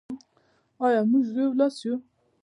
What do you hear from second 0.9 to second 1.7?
موږ یو